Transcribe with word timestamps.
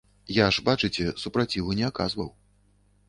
Я 0.35 0.47
ж 0.55 0.63
бачыце, 0.69 1.05
супраціву 1.25 1.77
не 1.81 1.85
аказваў. 1.91 2.29